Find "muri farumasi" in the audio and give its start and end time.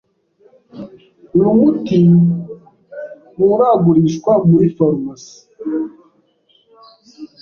4.49-5.37